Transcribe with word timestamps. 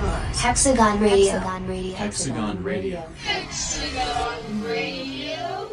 Don 0.00 0.20
Hexagon 0.32 1.00
Radio. 1.00 1.38
Hexagon 1.38 1.66
Radio. 1.66 1.94
Hexagon 1.94 2.64
Radio. 2.64 3.02
Hexagon 3.22 4.62
Radio. 4.64 5.70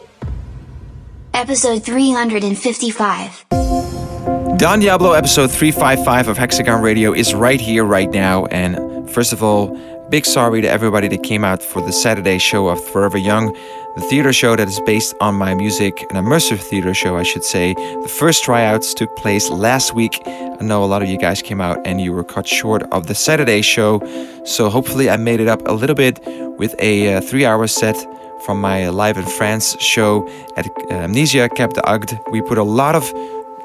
Episode 1.34 1.84
355. 1.84 3.45
Don 4.58 4.80
Diablo 4.80 5.13
episode 5.13 5.50
355 5.50 6.27
of 6.27 6.38
Hexagon 6.38 6.81
Radio 6.81 7.13
is 7.13 7.34
right 7.34 7.62
here, 7.62 7.86
right 7.86 8.09
now. 8.09 8.45
And 8.48 9.09
first 9.09 9.31
of 9.31 9.41
all, 9.41 9.77
big 10.09 10.26
sorry 10.26 10.59
to 10.62 10.70
everybody 10.70 11.08
that 11.08 11.23
came 11.23 11.45
out 11.45 11.64
for 11.64 11.81
the 11.81 11.94
Saturday 11.94 12.38
show 12.38 12.67
of 12.67 12.84
Forever 12.84 13.17
Young, 13.17 13.56
the 13.98 14.03
theater 14.03 14.31
show 14.31 14.56
that 14.56 14.67
is 14.67 14.80
based 14.81 15.16
on 15.22 15.34
my 15.34 15.56
music, 15.56 16.06
an 16.12 16.23
immersive 16.23 16.59
theater 16.59 16.94
show, 16.94 17.17
I 17.17 17.23
should 17.23 17.44
say. 17.44 17.73
The 17.73 18.08
first 18.20 18.44
tryouts 18.44 18.94
took 18.94 19.16
place 19.16 19.50
last 19.50 19.95
week. 19.95 20.22
I 20.28 20.58
know 20.62 20.84
a 20.84 20.86
lot 20.86 21.02
of 21.02 21.09
you 21.09 21.17
guys 21.17 21.42
came 21.42 21.59
out 21.59 21.80
and 21.84 22.00
you 22.00 22.14
were 22.14 22.23
cut 22.23 22.48
short 22.48 22.84
of 22.92 23.08
the 23.08 23.16
Saturday 23.16 23.64
show. 23.64 24.00
So 24.45 24.70
hopefully, 24.70 25.09
I 25.09 25.18
made 25.18 25.40
it 25.40 25.48
up 25.48 25.68
a 25.68 25.73
little 25.73 25.95
bit 25.95 26.20
with 26.59 26.75
a 26.78 27.16
uh, 27.16 27.22
three 27.22 27.44
hour 27.44 27.66
set 27.66 27.98
from 28.45 28.62
my 28.62 28.88
Live 28.90 29.18
in 29.18 29.25
France 29.25 29.75
show 29.81 30.30
at 30.58 30.68
uh, 30.68 30.94
Amnesia 30.94 31.50
Cap 31.50 31.73
d'Agde. 31.73 32.20
We 32.31 32.44
put 32.44 32.59
a 32.59 32.64
lot 32.64 32.94
of 32.94 33.12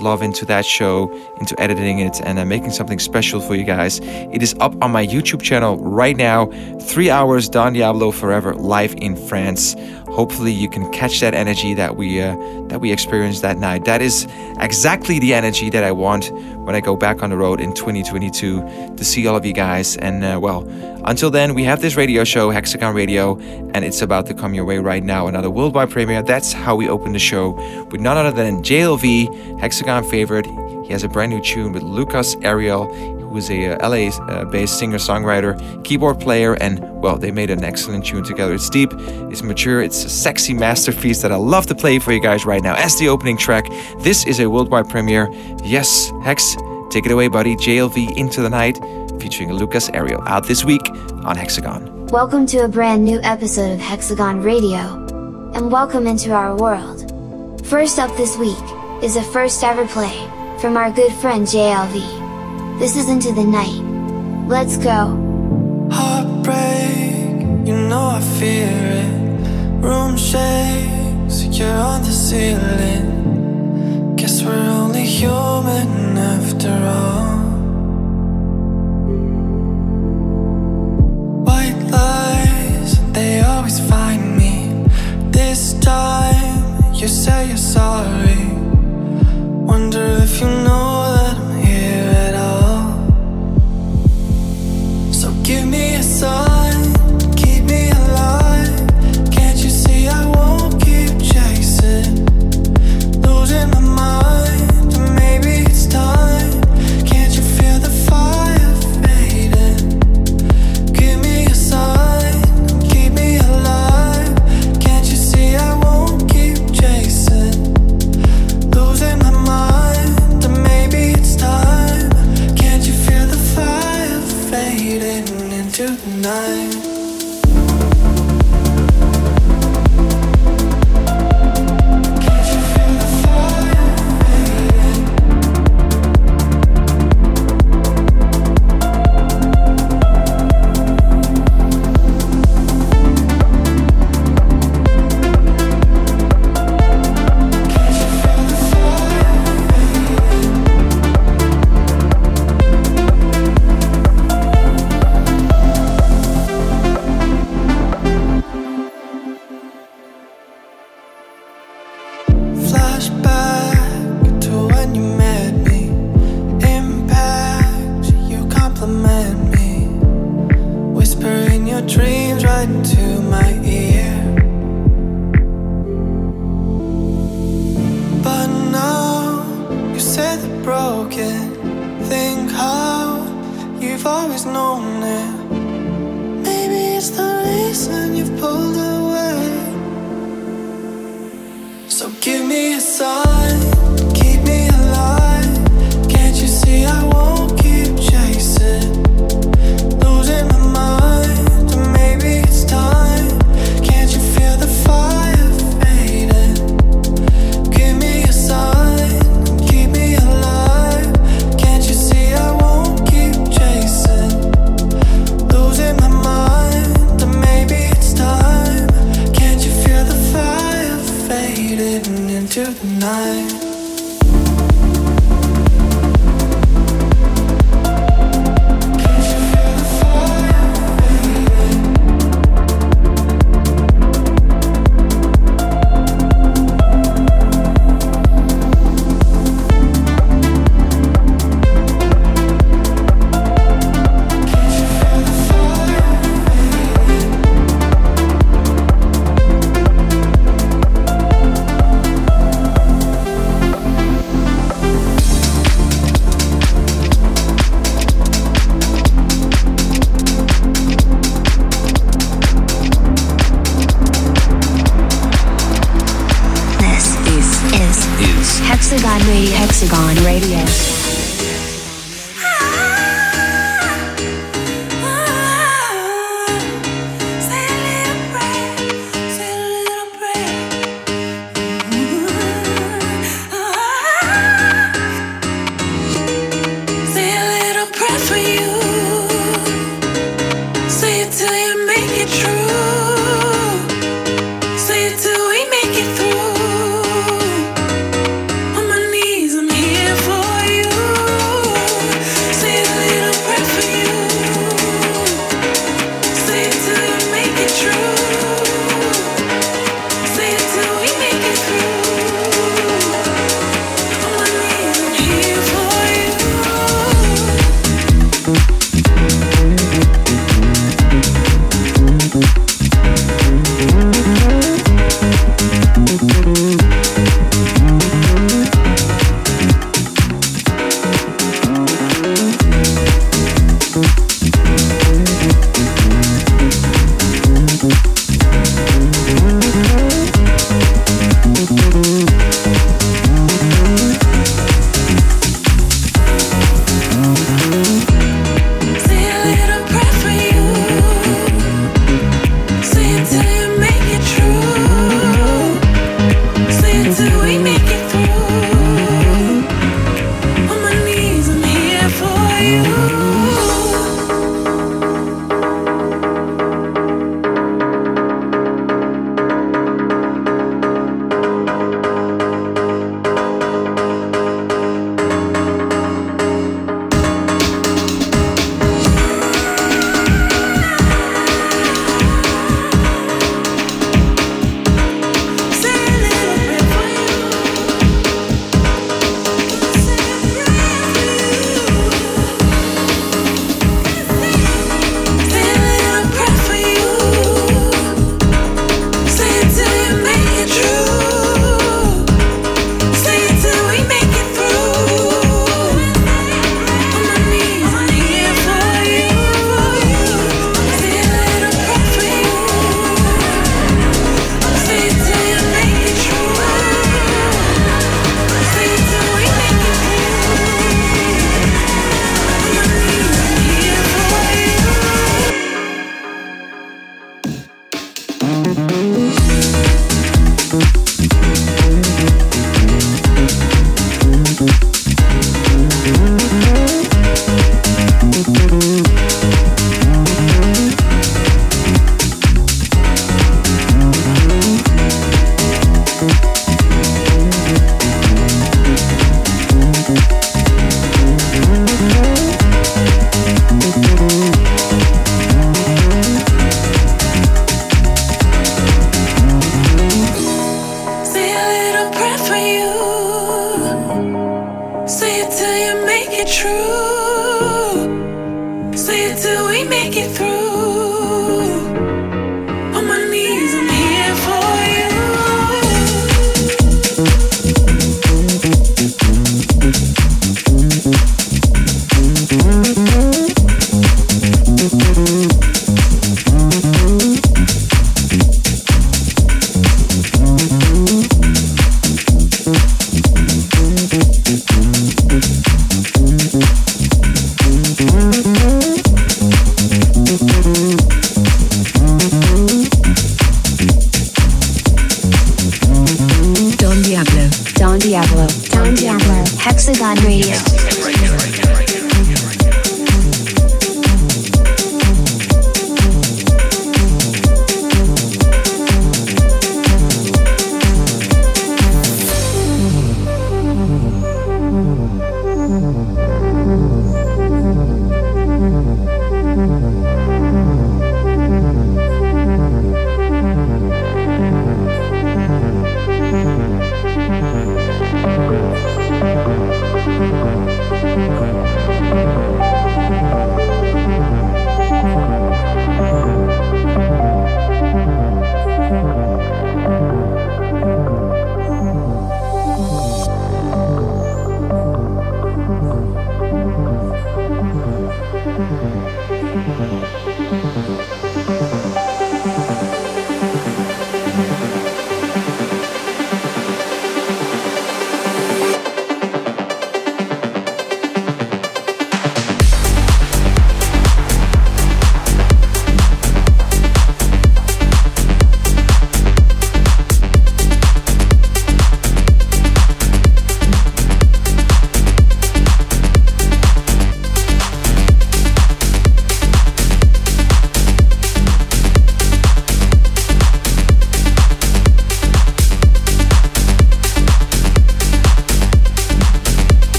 love 0.00 0.22
into 0.22 0.44
that 0.46 0.64
show, 0.64 1.10
into 1.40 1.58
editing 1.60 2.00
it, 2.00 2.20
and 2.20 2.38
uh, 2.38 2.44
making 2.44 2.70
something 2.70 2.98
special 2.98 3.40
for 3.40 3.54
you 3.54 3.64
guys. 3.64 4.00
It 4.02 4.42
is 4.42 4.54
up 4.60 4.74
on 4.82 4.90
my 4.92 5.06
YouTube 5.06 5.42
channel 5.42 5.76
right 5.78 6.16
now. 6.16 6.46
Three 6.80 7.10
hours 7.10 7.48
Don 7.48 7.72
Diablo 7.72 8.10
Forever 8.10 8.54
live 8.54 8.94
in 8.96 9.16
France. 9.16 9.74
Hopefully, 10.10 10.52
you 10.52 10.68
can 10.68 10.90
catch 10.90 11.20
that 11.20 11.34
energy 11.34 11.74
that 11.74 11.96
we 11.96 12.20
uh, 12.20 12.36
that 12.68 12.80
we 12.80 12.92
experienced 12.92 13.42
that 13.42 13.58
night. 13.58 13.84
That 13.84 14.02
is 14.02 14.26
exactly 14.58 15.18
the 15.18 15.34
energy 15.34 15.70
that 15.70 15.84
I 15.84 15.92
want 15.92 16.30
when 16.32 16.74
I 16.74 16.80
go 16.80 16.96
back 16.96 17.22
on 17.22 17.30
the 17.30 17.36
road 17.36 17.60
in 17.60 17.72
2022 17.74 18.94
to 18.96 19.04
see 19.04 19.26
all 19.26 19.36
of 19.36 19.44
you 19.44 19.52
guys. 19.52 19.96
And 19.96 20.24
uh, 20.24 20.38
well, 20.40 20.68
until 21.04 21.30
then, 21.30 21.54
we 21.54 21.64
have 21.64 21.80
this 21.80 21.96
radio 21.96 22.24
show, 22.24 22.50
Hexagon 22.50 22.94
Radio, 22.94 23.38
and 23.74 23.84
it's 23.84 24.02
about 24.02 24.26
to 24.26 24.34
come 24.34 24.54
your 24.54 24.64
way 24.64 24.78
right 24.78 25.02
now. 25.02 25.26
Another 25.28 25.50
worldwide 25.50 25.90
premiere. 25.90 26.22
That's 26.22 26.52
how 26.52 26.76
we 26.76 26.88
open 26.88 27.12
the 27.12 27.18
show 27.18 27.52
with 27.90 28.00
none 28.00 28.16
other 28.16 28.32
than 28.32 28.62
JLV, 28.62 29.60
Hexagon 29.60 30.04
favorite. 30.04 30.46
He 30.84 30.92
has 30.92 31.04
a 31.04 31.08
brand 31.08 31.32
new 31.32 31.42
tune 31.42 31.72
with 31.72 31.82
Lucas 31.82 32.34
Ariel, 32.42 32.86
who 33.28 33.36
is 33.36 33.50
a 33.50 33.74
uh, 33.74 33.88
LA 33.88 34.08
uh, 34.08 34.44
based 34.46 34.78
singer 34.78 34.98
songwriter, 34.98 35.54
keyboard 35.84 36.20
player, 36.20 36.54
and 36.54 36.80
well, 37.02 37.16
they 37.16 37.30
made 37.30 37.50
an 37.50 37.62
excellent 37.62 38.04
tune 38.06 38.24
together. 38.24 38.54
It's 38.54 38.70
deep, 38.70 38.90
it's 39.30 39.42
mature, 39.42 39.82
it's 39.82 40.04
a 40.04 40.08
sexy 40.08 40.54
masterpiece 40.54 41.22
that 41.22 41.32
I 41.32 41.36
love 41.36 41.66
to 41.66 41.74
play 41.74 41.98
for 41.98 42.12
you 42.12 42.20
guys 42.20 42.44
right 42.44 42.62
now 42.62 42.74
as 42.74 42.98
the 42.98 43.08
opening 43.08 43.36
track. 43.36 43.66
This 44.00 44.26
is 44.26 44.40
a 44.40 44.48
worldwide 44.48 44.88
premiere. 44.88 45.28
Yes, 45.62 46.10
Hex, 46.22 46.56
take 46.90 47.06
it 47.06 47.12
away, 47.12 47.28
buddy. 47.28 47.56
JLV 47.56 48.16
Into 48.16 48.40
the 48.40 48.50
Night 48.50 48.78
featuring 49.20 49.52
Lucas 49.52 49.88
Ariel 49.90 50.22
out 50.26 50.46
this 50.46 50.64
week 50.64 50.88
on 51.24 51.36
Hexagon. 51.36 52.06
Welcome 52.06 52.46
to 52.46 52.64
a 52.64 52.68
brand 52.68 53.04
new 53.04 53.20
episode 53.22 53.72
of 53.72 53.80
Hexagon 53.80 54.42
Radio. 54.42 55.04
And 55.54 55.70
welcome 55.70 56.06
into 56.06 56.32
our 56.32 56.56
world. 56.56 57.04
First 57.66 57.98
up 57.98 58.16
this 58.16 58.36
week 58.36 58.56
is 59.02 59.16
a 59.16 59.22
first 59.22 59.62
ever 59.62 59.86
play 59.86 60.26
from 60.60 60.76
our 60.76 60.90
good 60.90 61.12
friend 61.12 61.46
JLV. 61.46 62.17
This 62.78 62.94
is 62.94 63.08
Into 63.08 63.32
the 63.32 63.42
Night. 63.42 63.74
Let's 64.46 64.76
go. 64.76 65.18
Heartbreak, 65.90 67.40
you 67.66 67.74
know 67.88 68.12
I 68.14 68.20
fear 68.38 68.70
it. 69.02 69.10
Room 69.82 70.16
shakes, 70.16 71.42
you're 71.58 71.74
on 71.74 72.02
the 72.02 72.12
ceiling. 72.12 74.14
Guess 74.14 74.44
we're 74.44 74.54
only 74.54 75.04
human 75.04 76.18
after 76.18 76.70
all. 76.70 77.38
White 81.48 81.82
lies, 81.90 83.00
they 83.12 83.40
always 83.40 83.80
find 83.90 84.36
me. 84.38 84.86
This 85.32 85.74
time, 85.80 86.94
you 86.94 87.08
say 87.08 87.48
you're 87.48 87.56
sorry. 87.56 88.52
Wonder 89.66 90.20
if 90.22 90.40
you 90.40 90.46
know 90.46 91.07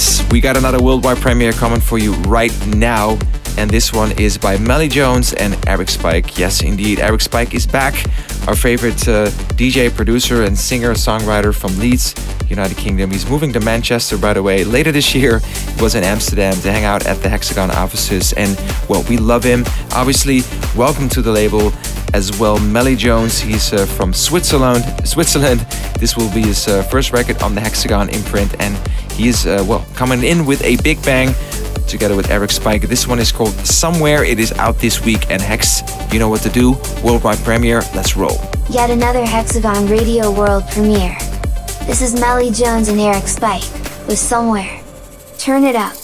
yes, 0.00 0.32
we 0.32 0.40
got 0.40 0.56
another 0.56 0.82
worldwide 0.82 1.18
premiere 1.18 1.52
coming 1.52 1.80
for 1.80 1.98
you 1.98 2.14
right 2.36 2.54
now. 2.66 3.18
And 3.58 3.68
this 3.68 3.92
one 3.92 4.12
is 4.18 4.38
by 4.38 4.56
Melly 4.56 4.88
Jones 4.88 5.34
and 5.34 5.52
Eric 5.68 5.90
Spike. 5.90 6.38
Yes, 6.38 6.62
indeed, 6.62 7.00
Eric 7.00 7.20
Spike 7.20 7.52
is 7.54 7.66
back. 7.66 7.94
Our 8.48 8.56
favorite 8.56 9.06
uh, 9.06 9.28
DJ, 9.58 9.94
producer, 9.94 10.44
and 10.44 10.56
singer 10.56 10.94
songwriter 10.94 11.54
from 11.54 11.78
Leeds, 11.78 12.14
United 12.48 12.78
Kingdom. 12.78 13.10
He's 13.10 13.28
moving 13.28 13.52
to 13.52 13.60
Manchester, 13.60 14.16
by 14.16 14.32
the 14.32 14.42
way. 14.42 14.64
Later 14.64 14.90
this 14.90 15.14
year, 15.14 15.40
he 15.40 15.82
was 15.82 15.94
in 15.94 16.02
Amsterdam 16.02 16.54
to 16.62 16.72
hang 16.72 16.84
out 16.84 17.04
at 17.06 17.18
the 17.22 17.28
Hexagon 17.28 17.70
offices. 17.70 18.32
And, 18.32 18.56
well, 18.88 19.04
we 19.10 19.18
love 19.18 19.44
him. 19.44 19.64
Obviously, 19.92 20.40
welcome 20.74 21.10
to 21.10 21.20
the 21.20 21.32
label 21.32 21.72
as 22.14 22.38
well. 22.38 22.58
Melly 22.58 22.96
Jones, 22.96 23.38
he's 23.38 23.72
uh, 23.74 23.84
from 23.84 24.14
Switzerland. 24.14 24.82
Switzerland. 25.06 25.60
This 25.98 26.16
will 26.16 26.32
be 26.32 26.42
his 26.42 26.66
uh, 26.66 26.82
first 26.84 27.12
record 27.12 27.42
on 27.42 27.54
the 27.54 27.60
Hexagon 27.60 28.08
imprint, 28.08 28.58
and 28.60 28.78
he's 29.20 29.46
uh, 29.46 29.64
well 29.68 29.84
coming 29.94 30.24
in 30.24 30.46
with 30.46 30.62
a 30.64 30.76
big 30.82 31.02
bang 31.02 31.34
together 31.86 32.16
with 32.16 32.30
Eric 32.30 32.50
Spike. 32.50 32.82
This 32.82 33.06
one 33.06 33.18
is 33.18 33.32
called 33.32 33.52
Somewhere. 33.66 34.24
It 34.24 34.38
is 34.38 34.52
out 34.52 34.78
this 34.78 35.04
week, 35.04 35.30
and 35.30 35.42
Hex, 35.42 35.82
you 36.12 36.18
know 36.18 36.28
what 36.28 36.40
to 36.42 36.48
do. 36.48 36.72
Worldwide 37.04 37.38
premiere. 37.38 37.82
Let's 37.94 38.16
roll. 38.16 38.38
Yet 38.70 38.90
another 38.90 39.24
Hexagon 39.24 39.88
Radio 39.88 40.30
World 40.30 40.64
premiere. 40.70 41.16
This 41.86 42.00
is 42.00 42.18
Melly 42.18 42.50
Jones 42.50 42.88
and 42.88 43.00
Eric 43.00 43.26
Spike 43.26 43.68
with 44.06 44.18
Somewhere. 44.18 44.80
Turn 45.38 45.64
it 45.64 45.74
up. 45.74 45.94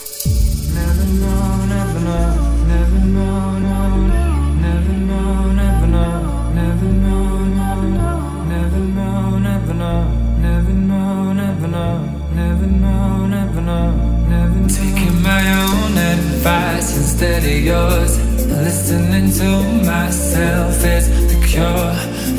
Instead 17.19 17.43
of 17.43 17.65
yours. 17.65 18.19
Listening 18.45 19.31
to 19.31 19.49
myself 19.83 20.85
is 20.85 21.09
the 21.29 21.47
cure. 21.47 21.93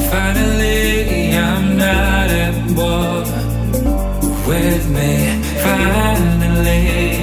Finally, 0.09 1.37
I'm 1.37 1.77
not 1.77 2.31
at 2.31 2.57
war 2.77 3.25
with 4.47 4.89
me. 4.89 5.43
Finally, 5.65 7.18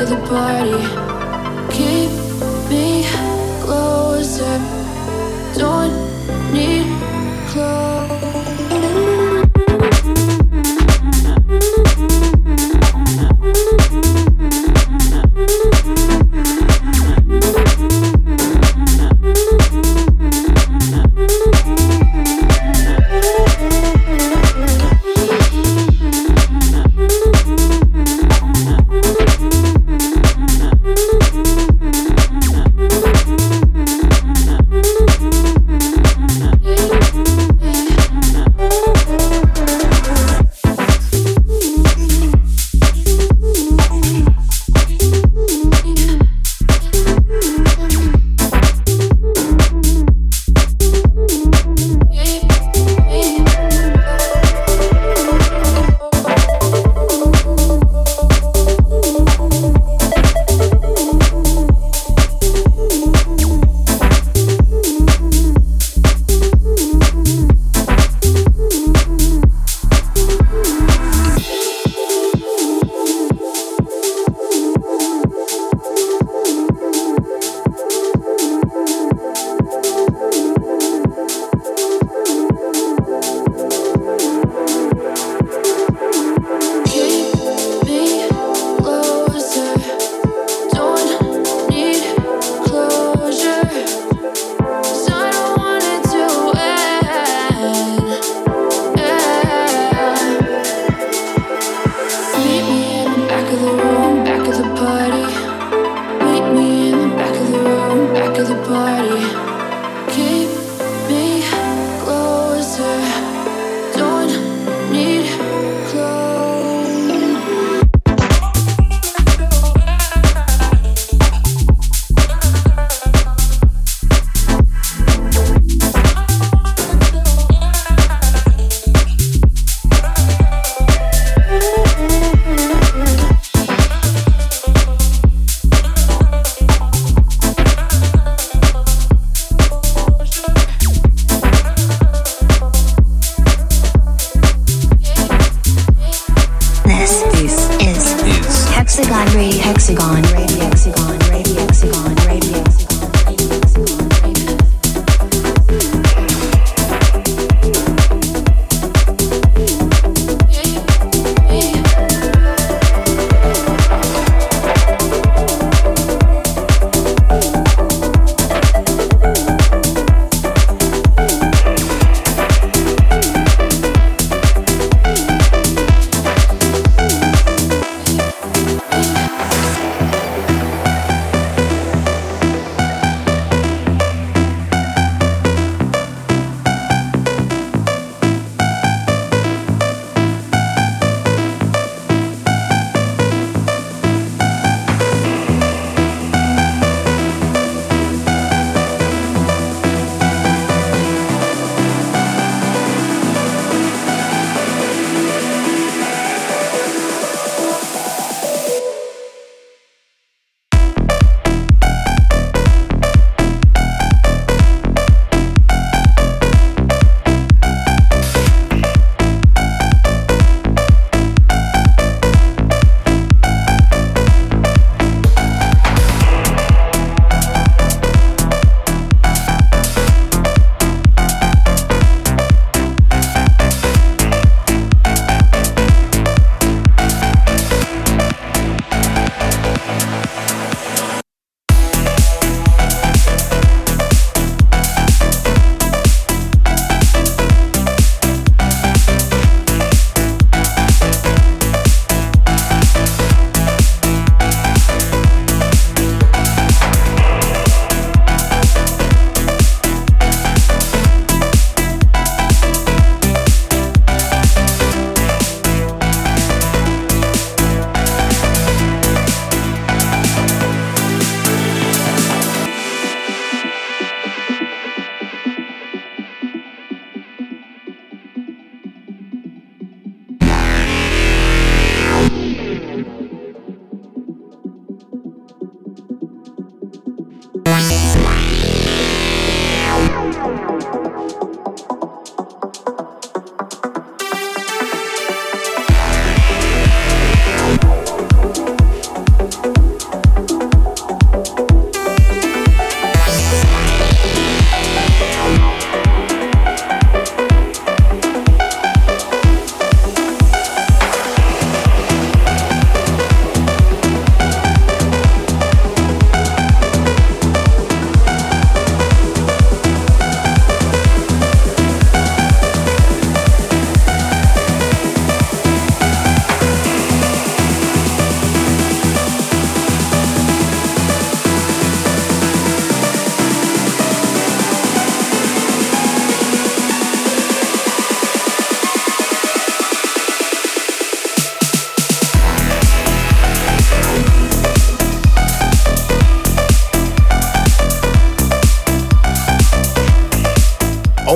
of 0.00 0.08
the 0.08 0.16
party. 0.26 0.80
Keep 1.76 2.10
me 2.70 3.04
closer. 3.62 4.79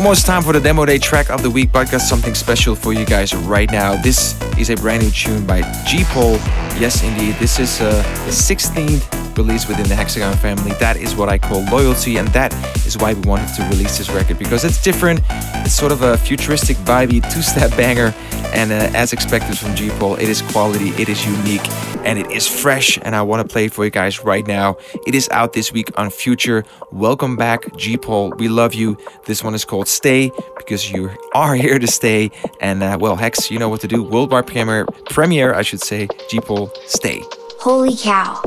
Almost 0.04 0.26
time 0.26 0.42
for 0.42 0.52
the 0.52 0.60
demo 0.60 0.84
day 0.84 0.98
track 0.98 1.30
of 1.30 1.42
the 1.42 1.48
week, 1.48 1.72
but 1.72 1.90
got 1.90 2.02
something 2.02 2.34
special 2.34 2.74
for 2.74 2.92
you 2.92 3.06
guys 3.06 3.34
right 3.34 3.70
now. 3.72 3.96
This 4.02 4.38
is 4.58 4.68
a 4.68 4.76
brand 4.76 5.02
new 5.02 5.10
tune 5.10 5.46
by 5.46 5.62
G 5.86 6.04
Paul. 6.04 6.32
Yes, 6.76 7.02
indeed, 7.02 7.36
this 7.36 7.58
is 7.58 7.80
uh, 7.80 8.02
the 8.26 8.30
16th 8.30 9.23
release 9.36 9.66
within 9.68 9.88
the 9.88 9.94
Hexagon 9.94 10.36
family. 10.36 10.72
That 10.72 10.96
is 10.96 11.14
what 11.14 11.28
I 11.28 11.38
call 11.38 11.64
loyalty, 11.64 12.16
and 12.16 12.28
that 12.28 12.52
is 12.86 12.98
why 12.98 13.14
we 13.14 13.20
wanted 13.22 13.54
to 13.54 13.62
release 13.64 13.98
this 13.98 14.10
record 14.10 14.38
because 14.38 14.64
it's 14.64 14.82
different. 14.82 15.20
It's 15.28 15.74
sort 15.74 15.92
of 15.92 16.02
a 16.02 16.16
futuristic, 16.18 16.76
vibey, 16.78 17.22
two 17.32 17.42
step 17.42 17.70
banger, 17.76 18.14
and 18.54 18.70
uh, 18.70 18.96
as 18.96 19.12
expected 19.12 19.58
from 19.58 19.74
G 19.74 19.90
Paul, 19.98 20.16
it 20.16 20.28
is 20.28 20.42
quality, 20.42 20.90
it 20.90 21.08
is 21.08 21.26
unique, 21.26 21.66
and 22.04 22.18
it 22.18 22.30
is 22.30 22.46
fresh. 22.46 22.98
And 23.02 23.16
I 23.16 23.22
want 23.22 23.46
to 23.46 23.52
play 23.52 23.66
it 23.66 23.72
for 23.72 23.84
you 23.84 23.90
guys 23.90 24.24
right 24.24 24.46
now. 24.46 24.76
It 25.06 25.14
is 25.14 25.28
out 25.30 25.52
this 25.52 25.72
week 25.72 25.90
on 25.98 26.10
Future. 26.10 26.64
Welcome 26.92 27.36
back, 27.36 27.76
G 27.76 27.96
Paul. 27.96 28.30
We 28.36 28.48
love 28.48 28.74
you. 28.74 28.96
This 29.24 29.42
one 29.42 29.54
is 29.54 29.64
called 29.64 29.88
Stay 29.88 30.30
because 30.56 30.90
you 30.90 31.10
are 31.34 31.54
here 31.54 31.78
to 31.78 31.86
stay. 31.86 32.30
And 32.60 32.82
uh, 32.82 32.96
well, 33.00 33.16
Hex, 33.16 33.50
you 33.50 33.58
know 33.58 33.68
what 33.68 33.80
to 33.80 33.88
do. 33.88 34.02
Worldwide 34.02 34.46
premiere, 34.46 34.86
premiere, 35.10 35.54
I 35.54 35.62
should 35.62 35.80
say. 35.80 36.08
G 36.30 36.40
Paul, 36.40 36.70
stay. 36.86 37.22
Holy 37.58 37.96
cow! 37.96 38.42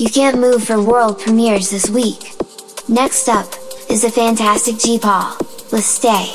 You 0.00 0.08
can't 0.08 0.38
move 0.38 0.64
for 0.64 0.82
world 0.82 1.20
premieres 1.20 1.68
this 1.68 1.90
week. 1.90 2.32
Next 2.88 3.28
up 3.28 3.44
is 3.90 4.00
the 4.00 4.10
fantastic 4.10 4.78
G-Paul 4.78 5.36
with 5.70 5.84
Stay. 5.84 6.32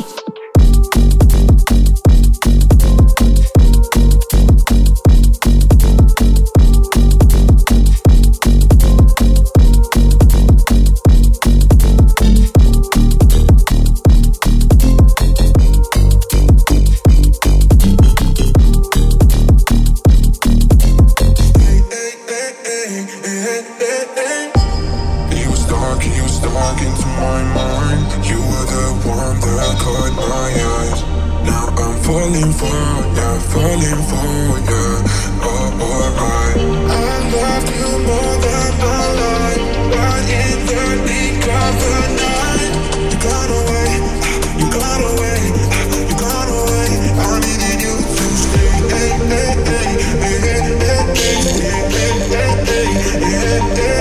To 53.57 53.95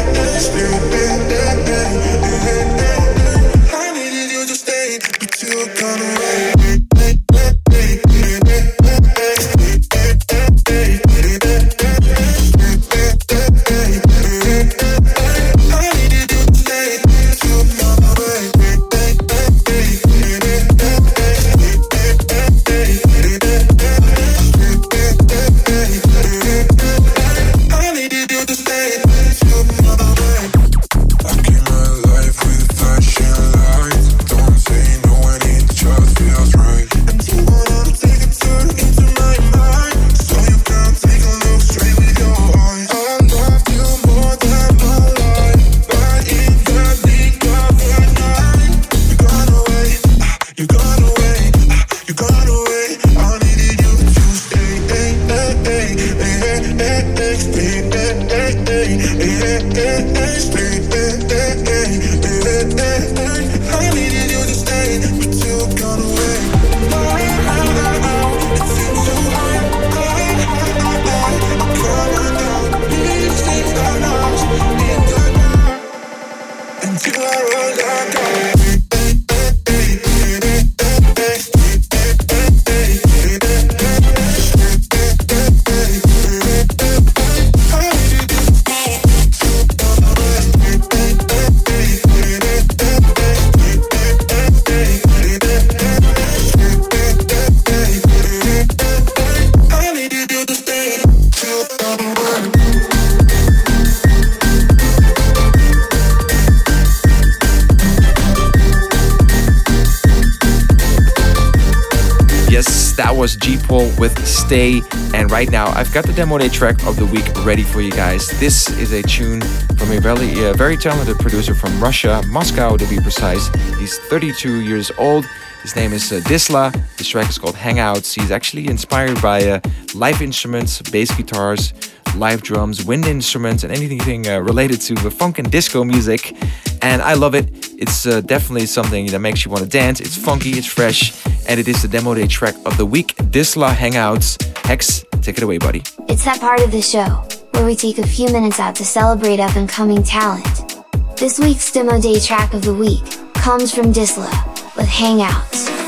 Yes, 112.66 112.96
that 112.96 113.14
was 113.14 113.36
G 113.36 113.58
Paul 113.58 113.90
with 113.98 114.16
Stay. 114.26 114.80
And 115.12 115.30
right 115.30 115.50
now, 115.50 115.66
I've 115.78 115.92
got 115.92 116.06
the 116.06 116.14
demo 116.14 116.38
day 116.38 116.48
track 116.48 116.82
of 116.86 116.96
the 116.96 117.04
week 117.04 117.26
ready 117.44 117.62
for 117.62 117.82
you 117.82 117.90
guys. 117.90 118.28
This 118.40 118.70
is 118.78 118.92
a 118.92 119.02
tune 119.02 119.42
from 119.76 119.92
a 119.92 120.00
very, 120.00 120.46
uh, 120.46 120.54
very 120.54 120.78
talented 120.78 121.18
producer 121.18 121.54
from 121.54 121.78
Russia, 121.78 122.22
Moscow 122.28 122.78
to 122.78 122.86
be 122.86 122.98
precise. 123.00 123.48
He's 123.78 123.98
32 124.08 124.62
years 124.62 124.90
old. 124.96 125.26
His 125.62 125.76
name 125.76 125.92
is 125.92 126.10
uh, 126.10 126.20
Disla. 126.20 126.72
This 126.96 127.08
track 127.08 127.28
is 127.28 127.36
called 127.36 127.54
Hangouts. 127.54 128.14
He's 128.14 128.30
actually 128.30 128.66
inspired 128.66 129.20
by 129.20 129.46
uh, 129.46 129.60
live 129.94 130.22
instruments, 130.22 130.80
bass 130.80 131.14
guitars, 131.14 131.74
live 132.14 132.42
drums, 132.42 132.84
wind 132.84 133.06
instruments, 133.06 133.64
and 133.64 133.72
anything 133.72 134.26
uh, 134.26 134.38
related 134.40 134.80
to 134.82 134.94
the 134.94 135.10
funk 135.10 135.38
and 135.38 135.50
disco 135.50 135.84
music. 135.84 136.36
And 136.82 137.02
I 137.02 137.14
love 137.14 137.34
it. 137.34 137.48
It's 137.78 138.06
uh, 138.06 138.20
definitely 138.20 138.66
something 138.66 139.06
that 139.06 139.18
makes 139.18 139.44
you 139.44 139.50
want 139.50 139.62
to 139.64 139.68
dance. 139.68 140.00
It's 140.00 140.16
funky, 140.16 140.50
it's 140.50 140.66
fresh, 140.66 141.12
and 141.48 141.58
it 141.58 141.68
is 141.68 141.82
the 141.82 141.88
demo 141.88 142.14
day 142.14 142.26
track 142.26 142.54
of 142.66 142.76
the 142.76 142.86
week. 142.86 143.14
Disla 143.16 143.74
Hangouts. 143.74 144.40
Hex, 144.66 145.04
take 145.22 145.36
it 145.36 145.42
away, 145.42 145.58
buddy. 145.58 145.82
It's 146.08 146.24
that 146.24 146.40
part 146.40 146.60
of 146.60 146.70
the 146.70 146.82
show 146.82 147.26
where 147.52 147.64
we 147.64 147.76
take 147.76 147.98
a 147.98 148.06
few 148.06 148.26
minutes 148.30 148.58
out 148.60 148.74
to 148.76 148.84
celebrate 148.84 149.40
up 149.40 149.56
and 149.56 149.68
coming 149.68 150.02
talent. 150.02 150.84
This 151.16 151.38
week's 151.38 151.70
demo 151.70 152.00
day 152.00 152.18
track 152.20 152.54
of 152.54 152.62
the 152.62 152.74
week 152.74 153.04
comes 153.34 153.74
from 153.74 153.92
Disla 153.92 154.30
with 154.76 154.86
Hangouts. 154.86 155.83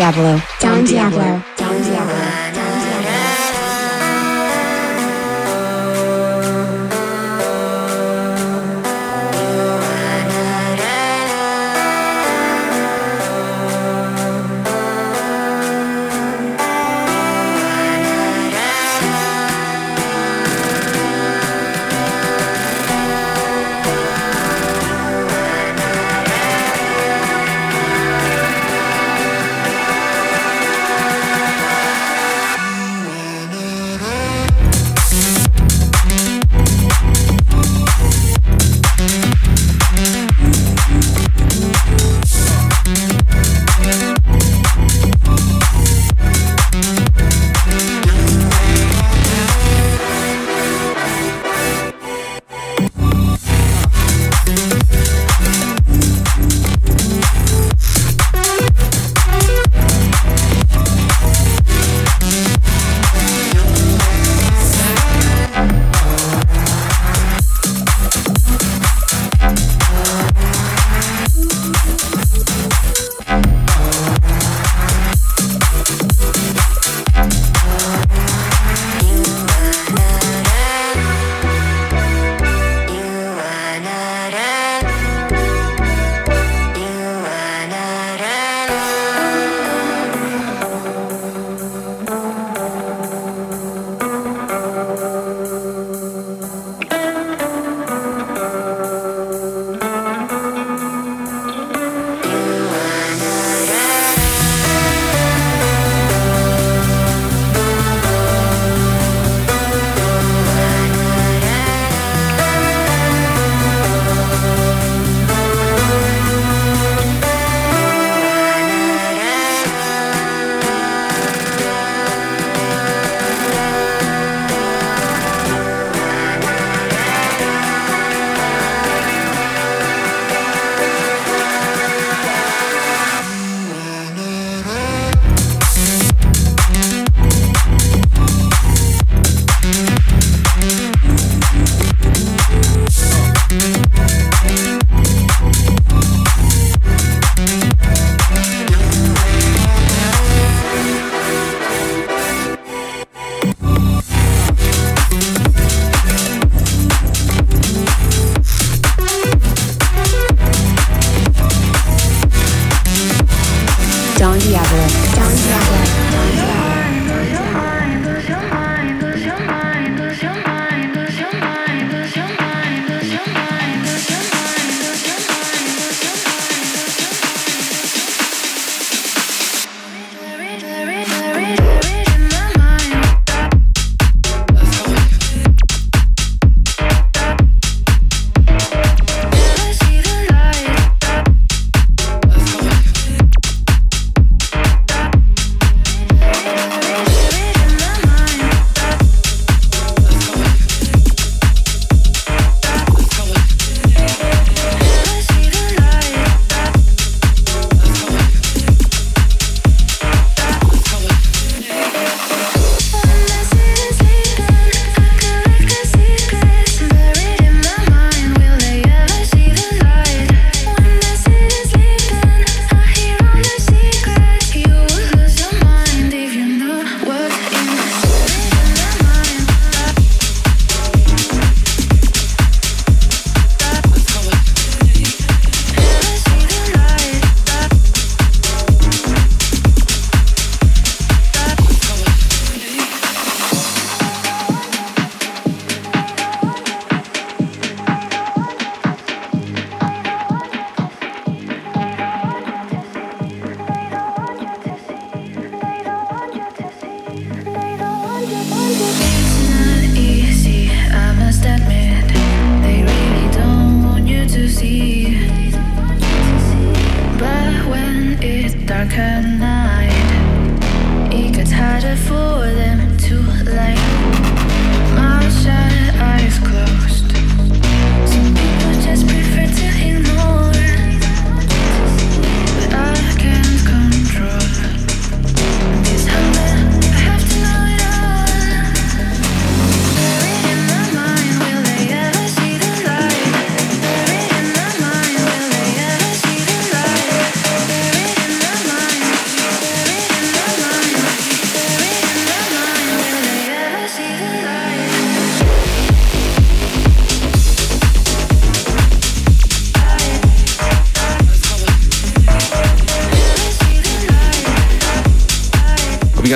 Diablo. 0.00 0.40
Don 0.62 0.82
Diablo. 0.82 1.49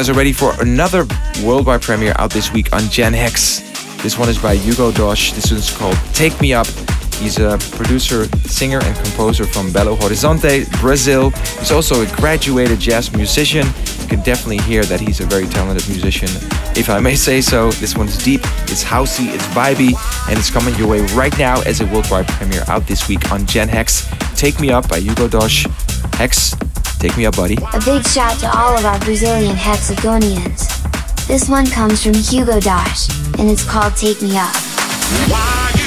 Guys 0.04 0.10
are 0.10 0.18
ready 0.18 0.34
for 0.34 0.52
another 0.60 1.06
worldwide 1.42 1.80
premiere 1.80 2.12
out 2.18 2.30
this 2.30 2.52
week 2.52 2.70
on 2.74 2.82
Gen 2.90 3.14
Hex. 3.14 3.60
This 4.02 4.18
one 4.18 4.28
is 4.28 4.36
by 4.36 4.54
Hugo 4.54 4.92
Dosh. 4.92 5.32
This 5.32 5.50
one's 5.50 5.74
called 5.74 5.96
Take 6.12 6.38
Me 6.42 6.52
Up. 6.52 6.66
He's 7.14 7.38
a 7.38 7.56
producer, 7.72 8.26
singer, 8.46 8.80
and 8.82 8.94
composer 8.96 9.46
from 9.46 9.68
Belo 9.68 9.96
Horizonte, 9.96 10.70
Brazil. 10.78 11.30
He's 11.58 11.72
also 11.72 12.02
a 12.02 12.16
graduated 12.16 12.80
jazz 12.80 13.16
musician. 13.16 13.66
You 14.02 14.06
can 14.06 14.20
definitely 14.20 14.58
hear 14.58 14.84
that 14.84 15.00
he's 15.00 15.20
a 15.20 15.24
very 15.24 15.46
talented 15.46 15.88
musician, 15.88 16.28
if 16.76 16.90
I 16.90 17.00
may 17.00 17.14
say 17.14 17.40
so. 17.40 17.70
This 17.70 17.96
one's 17.96 18.22
deep, 18.22 18.42
it's 18.64 18.84
housey, 18.84 19.32
it's 19.32 19.46
vibey, 19.54 19.94
and 20.28 20.38
it's 20.38 20.50
coming 20.50 20.74
your 20.74 20.88
way 20.88 21.00
right 21.14 21.36
now 21.38 21.62
as 21.62 21.80
a 21.80 21.86
worldwide 21.86 22.28
premiere 22.28 22.64
out 22.68 22.86
this 22.86 23.08
week 23.08 23.32
on 23.32 23.46
Gen 23.46 23.68
Hex. 23.68 24.06
Take 24.36 24.60
Me 24.60 24.70
Up 24.70 24.86
by 24.86 24.98
Hugo 24.98 25.28
Dosh. 25.28 25.66
Hex, 26.16 26.54
take 27.08 27.16
me 27.18 27.26
up, 27.26 27.36
buddy. 27.36 27.56
A 27.74 27.80
big 27.84 28.06
shout 28.06 28.38
to 28.40 28.46
all 28.56 28.78
of 28.78 28.84
our 28.86 28.98
Brazilian 29.00 29.56
hexagonians. 29.56 30.66
This 31.26 31.48
one 31.48 31.66
comes 31.66 32.02
from 32.02 32.14
Hugo 32.14 32.60
Dash, 32.60 33.08
and 33.38 33.50
it's 33.50 33.64
called 33.68 33.94
Take 33.96 34.22
Me 34.22 34.36
Up. 34.38 35.83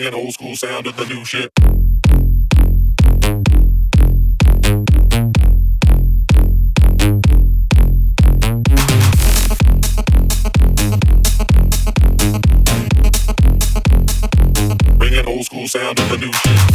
Bringing 0.00 0.18
old 0.18 0.32
school 0.32 0.56
sound 0.56 0.86
to 0.86 0.92
the 0.92 1.04
new 1.04 1.24
shit. 1.26 1.52
Bringing 14.96 15.26
old 15.26 15.44
school 15.44 15.68
sound 15.68 15.98
to 15.98 16.02
the 16.04 16.16
new 16.16 16.32
shit. 16.32 16.69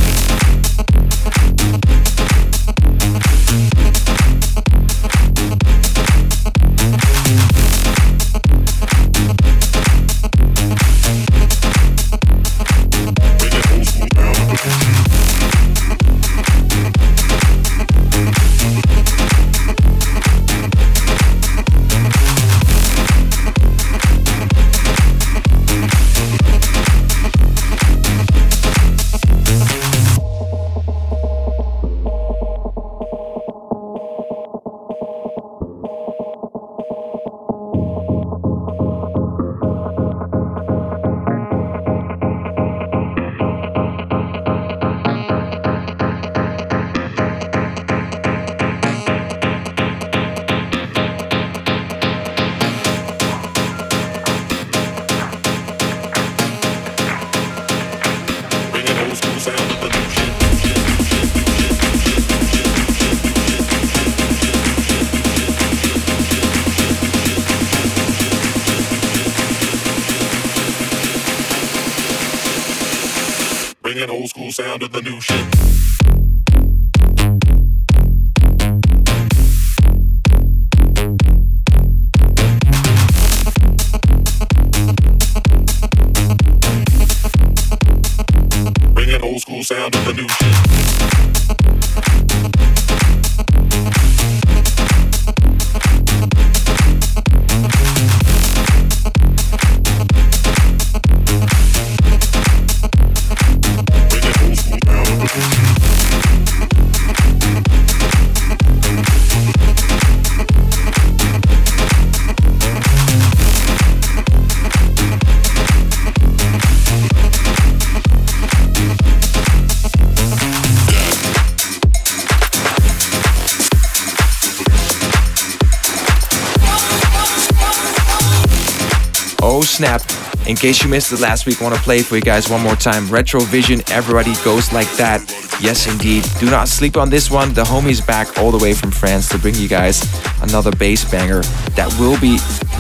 In 130.56 130.60
case 130.62 130.82
you 130.82 130.90
missed 130.90 131.12
it 131.12 131.20
last 131.20 131.46
week, 131.46 131.62
I 131.62 131.66
want 131.66 131.76
to 131.76 131.82
play 131.82 132.02
for 132.02 132.16
you 132.16 132.22
guys 132.22 132.50
one 132.50 132.62
more 132.62 132.78
time. 132.78 133.08
Retrovision, 133.08 133.92
everybody 133.92 134.34
goes 134.46 134.72
like 134.72 134.90
that. 134.94 135.20
Yes, 135.60 135.86
indeed. 135.86 136.24
Do 136.40 136.50
not 136.50 136.70
sleep 136.70 136.96
on 136.96 137.10
this 137.10 137.30
one. 137.30 137.54
The 137.54 137.66
homie's 137.66 138.00
back 138.00 138.38
all 138.38 138.52
the 138.52 138.58
way 138.58 138.74
from 138.74 138.90
France 138.90 139.28
to 139.30 139.38
bring 139.38 139.56
you 139.56 139.68
guys 139.68 140.02
another 140.42 140.72
bass 140.72 141.04
banger 141.12 141.42
that 141.76 141.94
will 142.00 142.18
be 142.22 142.40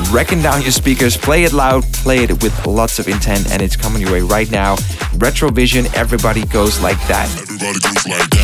wrecking 0.09 0.41
down 0.41 0.61
your 0.61 0.71
speakers. 0.71 1.17
Play 1.17 1.43
it 1.43 1.51
loud, 1.51 1.83
play 1.91 2.23
it 2.23 2.41
with 2.41 2.65
lots 2.65 2.97
of 2.97 3.09
intent, 3.09 3.51
and 3.51 3.61
it's 3.61 3.75
coming 3.75 4.01
your 4.01 4.13
way 4.13 4.21
right 4.21 4.49
now. 4.49 4.77
Retrovision, 5.19 5.93
everybody 5.97 6.45
goes 6.45 6.79
like 6.79 6.97
that. 7.09 7.27
Everybody 7.41 7.79
goes 7.81 8.07
like 8.07 8.34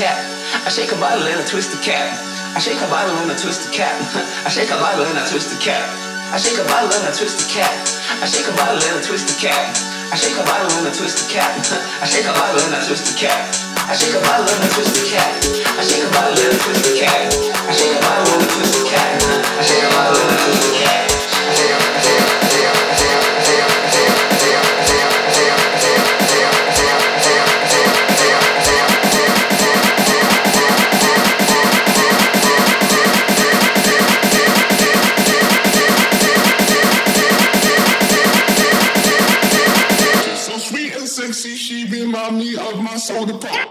cap. 0.00 0.16
I 0.64 0.72
shake 0.72 0.88
a 0.92 0.96
bottle 0.96 1.28
and 1.28 1.36
I 1.36 1.44
twist 1.44 1.76
the 1.76 1.80
cap. 1.84 2.08
I 2.56 2.58
shake 2.58 2.80
a 2.80 2.88
bottle 2.88 3.12
and 3.20 3.28
I 3.28 3.36
twist 3.36 3.68
the 3.68 3.70
cap. 3.70 3.92
I 4.16 4.48
shake 4.48 4.72
a 4.72 4.78
bottle 4.80 5.04
and 5.04 5.12
I 5.12 5.28
twist 5.28 5.52
the 5.52 5.60
cap. 5.60 5.84
I 6.32 6.40
shake 6.40 6.56
a 6.56 6.64
bottle 6.64 6.88
and 6.88 7.04
I 7.04 7.12
twist 7.12 7.36
the 7.36 7.44
cap. 7.52 7.68
I 8.16 8.24
shake 8.24 8.48
a 8.48 8.52
bottle 8.56 8.80
and 8.80 8.96
I 8.96 9.02
twist 9.04 9.28
the 9.28 9.36
cap. 9.36 9.76
I 10.08 10.16
shake 10.16 10.40
a 10.40 10.44
bottle 10.48 10.72
and 10.72 10.88
I 10.88 10.92
twist 10.96 11.20
the 11.20 11.28
cap. 11.28 11.52
I 12.00 12.08
shake 12.08 12.24
a 12.24 12.32
bottle 12.32 12.64
and 12.64 12.72
I 12.72 12.80
twist 12.80 13.12
the 13.12 13.14
cap. 13.20 13.44
I 13.76 13.92
shake 13.92 14.16
a 14.16 14.24
bottle 14.24 14.48
and 14.48 14.64
I 14.64 14.72
twist 14.72 14.96
the 14.96 15.04
cap. 15.04 15.36
I 15.76 15.84
shake 15.84 16.00
a 16.00 16.08
bottle 16.16 16.32
and 16.32 16.48
I 16.48 16.56
twist 16.64 16.80
the 16.80 16.96
cap. 16.96 17.28
I 17.68 17.72
shake 17.76 17.92
a 17.92 18.00
bottle 18.00 18.24
and 18.24 18.40
I 18.40 18.56
twist 18.56 18.72
the 18.72 18.88
cap. 18.88 19.20
I 19.20 19.62
shake 19.68 19.84
a 19.84 19.90
bottle 19.92 20.16
and 20.16 20.32
I 20.32 20.36
twist 20.40 20.64
the 20.64 20.72
cap. 20.80 21.09
sold 43.00 43.28
the 43.28 43.38
car. 43.38 43.69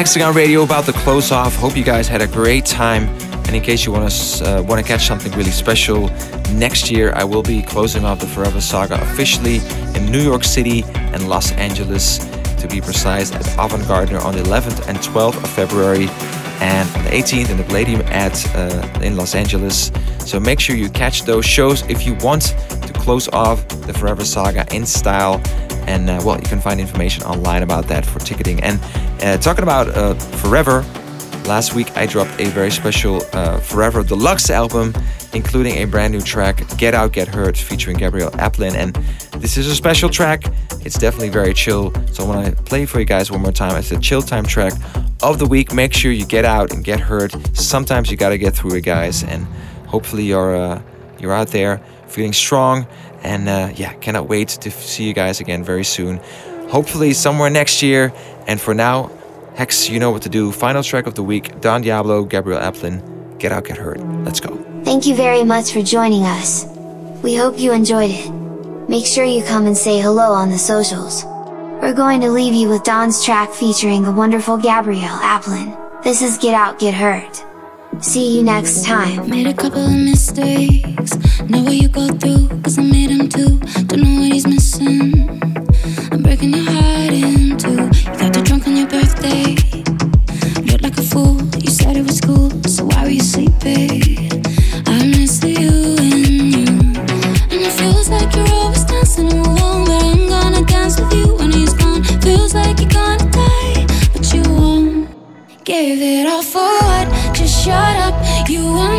Hexagon 0.00 0.34
Radio, 0.34 0.62
about 0.62 0.86
to 0.86 0.94
close 0.94 1.30
off. 1.30 1.54
Hope 1.56 1.76
you 1.76 1.84
guys 1.84 2.08
had 2.08 2.22
a 2.22 2.26
great 2.26 2.64
time. 2.64 3.06
And 3.44 3.54
in 3.54 3.60
case 3.60 3.84
you 3.84 3.92
want 3.92 4.10
to 4.10 4.44
uh, 4.46 4.62
want 4.62 4.80
to 4.80 4.88
catch 4.88 5.06
something 5.06 5.30
really 5.32 5.50
special, 5.50 6.08
next 6.54 6.90
year 6.90 7.12
I 7.12 7.22
will 7.22 7.42
be 7.42 7.60
closing 7.60 8.06
off 8.06 8.18
the 8.18 8.26
Forever 8.26 8.62
Saga 8.62 8.98
officially 9.02 9.56
in 9.94 10.10
New 10.10 10.22
York 10.22 10.42
City 10.42 10.84
and 11.12 11.28
Los 11.28 11.52
Angeles, 11.52 12.16
to 12.62 12.66
be 12.66 12.80
precise, 12.80 13.30
at 13.32 13.46
Avant 13.58 13.86
Gardner 13.86 14.20
on 14.20 14.34
the 14.34 14.42
11th 14.44 14.88
and 14.88 14.96
12th 15.00 15.36
of 15.36 15.50
February, 15.50 16.08
and 16.62 16.88
on 16.96 17.04
the 17.04 17.10
18th 17.10 17.50
in 17.50 17.58
the 17.58 17.64
Palladium 17.64 18.00
at 18.06 18.34
uh, 18.56 19.00
in 19.02 19.16
Los 19.16 19.34
Angeles. 19.34 19.92
So 20.20 20.40
make 20.40 20.60
sure 20.60 20.76
you 20.76 20.88
catch 20.88 21.24
those 21.24 21.44
shows 21.44 21.82
if 21.90 22.06
you 22.06 22.14
want 22.22 22.54
to 22.70 22.92
close 22.94 23.28
off 23.34 23.68
the 23.68 23.92
Forever 23.92 24.24
Saga 24.24 24.64
in 24.74 24.86
style. 24.86 25.42
And 25.86 26.10
uh, 26.10 26.20
well, 26.24 26.36
you 26.36 26.48
can 26.48 26.60
find 26.60 26.80
information 26.80 27.24
online 27.24 27.62
about 27.62 27.86
that 27.88 28.04
for 28.06 28.18
ticketing. 28.18 28.62
And 28.62 28.80
uh, 29.22 29.38
talking 29.38 29.62
about 29.62 29.88
uh, 29.88 30.14
Forever, 30.14 30.84
last 31.46 31.74
week 31.74 31.96
I 31.96 32.06
dropped 32.06 32.40
a 32.40 32.46
very 32.46 32.70
special 32.70 33.22
uh, 33.32 33.58
Forever 33.60 34.02
Deluxe 34.02 34.50
album, 34.50 34.94
including 35.32 35.76
a 35.76 35.84
brand 35.84 36.12
new 36.12 36.20
track, 36.20 36.62
Get 36.76 36.94
Out, 36.94 37.12
Get 37.12 37.28
Hurt, 37.28 37.56
featuring 37.56 37.96
Gabrielle 37.96 38.30
Aplin. 38.32 38.74
And 38.74 38.94
this 39.40 39.56
is 39.56 39.66
a 39.66 39.74
special 39.74 40.08
track. 40.08 40.44
It's 40.84 40.98
definitely 40.98 41.28
very 41.28 41.54
chill. 41.54 41.92
So 42.12 42.24
I 42.24 42.28
want 42.28 42.56
to 42.56 42.62
play 42.62 42.86
for 42.86 42.98
you 43.00 43.04
guys 43.04 43.30
one 43.30 43.42
more 43.42 43.52
time. 43.52 43.76
It's 43.76 43.90
a 43.90 43.98
chill 43.98 44.22
time 44.22 44.44
track 44.44 44.72
of 45.22 45.38
the 45.38 45.46
week. 45.46 45.72
Make 45.72 45.92
sure 45.92 46.10
you 46.12 46.26
get 46.26 46.44
out 46.44 46.72
and 46.72 46.84
get 46.84 47.00
hurt. 47.00 47.34
Sometimes 47.56 48.10
you 48.10 48.16
got 48.16 48.30
to 48.30 48.38
get 48.38 48.54
through 48.54 48.74
it, 48.76 48.82
guys. 48.82 49.22
And 49.22 49.44
hopefully 49.86 50.24
you're 50.24 50.56
uh, 50.56 50.82
you're 51.18 51.34
out 51.34 51.48
there 51.48 51.82
feeling 52.06 52.32
strong. 52.32 52.86
And 53.22 53.48
uh, 53.48 53.72
yeah, 53.74 53.92
cannot 53.94 54.28
wait 54.28 54.48
to 54.48 54.70
see 54.70 55.04
you 55.04 55.14
guys 55.14 55.40
again 55.40 55.62
very 55.62 55.84
soon. 55.84 56.20
Hopefully 56.68 57.12
somewhere 57.12 57.50
next 57.50 57.82
year. 57.82 58.12
And 58.46 58.60
for 58.60 58.74
now, 58.74 59.10
Hex, 59.54 59.88
you 59.90 59.98
know 59.98 60.10
what 60.10 60.22
to 60.22 60.28
do. 60.28 60.52
Final 60.52 60.82
track 60.82 61.06
of 61.06 61.14
the 61.14 61.22
week 61.22 61.60
Don 61.60 61.82
Diablo, 61.82 62.24
Gabrielle 62.24 62.60
Aplin. 62.60 63.38
Get 63.38 63.52
out, 63.52 63.64
get 63.64 63.76
hurt. 63.76 64.00
Let's 64.24 64.40
go. 64.40 64.56
Thank 64.84 65.06
you 65.06 65.14
very 65.14 65.44
much 65.44 65.72
for 65.72 65.82
joining 65.82 66.24
us. 66.24 66.64
We 67.22 67.34
hope 67.34 67.58
you 67.58 67.72
enjoyed 67.72 68.10
it. 68.10 68.30
Make 68.88 69.06
sure 69.06 69.24
you 69.24 69.42
come 69.44 69.66
and 69.66 69.76
say 69.76 70.00
hello 70.00 70.32
on 70.32 70.50
the 70.50 70.58
socials. 70.58 71.24
We're 71.82 71.94
going 71.94 72.20
to 72.22 72.30
leave 72.30 72.54
you 72.54 72.68
with 72.68 72.82
Don's 72.82 73.24
track 73.24 73.52
featuring 73.52 74.02
the 74.02 74.12
wonderful 74.12 74.56
Gabrielle 74.56 75.18
Aplin. 75.18 75.76
This 76.02 76.22
is 76.22 76.38
Get 76.38 76.54
Out 76.54 76.78
Get 76.78 76.94
Hurt. 76.94 77.44
See 78.02 78.38
you 78.38 78.42
next 78.42 78.86
time. 78.86 79.28
Made 79.28 79.46
a 79.46 79.52
couple 79.52 79.84
of 79.84 79.92
mistakes. 79.92 81.14
Know 81.50 81.62
what 81.62 81.74
you 81.74 81.88
go 81.88 82.08
through, 82.08 82.48
cause 82.62 82.78
I 82.78 82.82
made 82.82 83.10
him 83.10 83.28
too. 83.28 83.58
Don't 83.86 84.00
know 84.00 84.20
what 84.22 84.32
he's 84.32 84.46
missing. 84.46 85.28
I'm 86.10 86.22
breaking 86.22 86.54
your 86.54 86.64
heart 86.64 87.12
in 87.12 87.58
two. 87.58 87.72
You 87.72 88.18
got 88.18 88.32
too 88.32 88.42
drunk 88.42 88.66
on 88.66 88.76
your 88.76 88.88
birthday. 88.88 89.54
Looked 90.64 90.82
like 90.82 90.96
a 90.96 91.02
fool. 91.02 91.42
You 91.58 91.70
said 91.70 91.98
it 91.98 92.06
was 92.06 92.22
cool, 92.22 92.50
so 92.64 92.86
why 92.86 93.04
were 93.04 93.10
you 93.10 93.22
sleeping? 93.22 94.02
I 94.86 95.06
miss 95.06 95.44
you 95.44 95.68
and 96.00 96.54
you. 96.56 96.66
And 97.52 97.60
it 97.68 97.72
feels 97.72 98.08
like 98.08 98.34
you're 98.34 98.48
always 98.48 98.84
dancing 98.84 99.30
alone. 99.30 99.84
But 99.84 100.02
I'm 100.02 100.26
gonna 100.26 100.64
dance 100.64 100.98
with 100.98 101.12
you 101.12 101.36
when 101.36 101.52
he's 101.52 101.74
gone. 101.74 102.02
Feels 102.22 102.54
like 102.54 102.80
you're 102.80 102.88
gonna 102.88 103.30
die, 103.30 103.86
but 104.14 104.32
you 104.32 104.42
won't. 104.54 105.64
Gave 105.64 106.00
it 106.00 106.26
all 106.26 106.42
for 106.42 106.89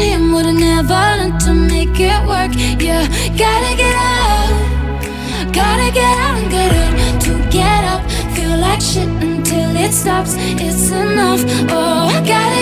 him 0.02 0.34
would've 0.34 0.56
never 0.56 0.94
learned 0.94 1.40
to 1.42 1.54
make 1.54 2.00
it 2.00 2.22
work. 2.28 2.52
Yeah, 2.82 3.06
gotta 3.44 3.72
get 3.84 3.96
up, 3.96 5.54
gotta 5.54 5.90
get 6.00 6.16
out 6.26 6.36
and 6.42 6.50
get 6.52 6.72
up. 6.84 6.94
To 7.26 7.32
get 7.50 7.84
up, 7.94 8.02
feel 8.36 8.56
like 8.58 8.82
shit 8.82 9.08
until 9.08 9.76
it 9.76 9.94
stops. 9.94 10.36
It's 10.66 10.90
enough. 10.92 11.42
Oh, 11.70 12.10
I 12.16 12.20
gotta. 12.26 12.61